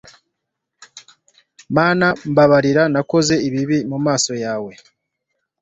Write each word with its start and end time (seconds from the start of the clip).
mana 1.75 2.07
mbabarira 2.31 2.83
nakoze 2.93 3.33
ibibi 3.47 3.77
mu 3.89 3.97
maso 4.05 4.31
yawe 4.43 4.73